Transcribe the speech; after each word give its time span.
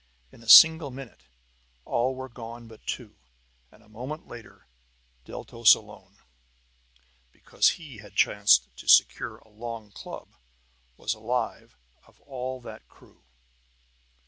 In 0.31 0.41
a 0.41 0.49
single 0.49 0.89
minute 0.89 1.25
all 1.85 2.15
were 2.15 2.27
gone 2.27 2.67
but 2.67 2.87
two; 2.87 3.17
and 3.71 3.83
a 3.83 3.87
moment 3.87 4.27
later, 4.27 4.65
Deltos 5.25 5.75
alone, 5.75 6.17
because 7.31 7.77
he 7.77 7.99
had 7.99 8.15
chanced 8.15 8.75
to 8.77 8.87
secure 8.87 9.37
a 9.37 9.49
long 9.49 9.91
club, 9.91 10.29
was 10.97 11.13
alive 11.13 11.77
of 12.07 12.19
all 12.21 12.59
that 12.61 12.87
crew. 12.89 13.21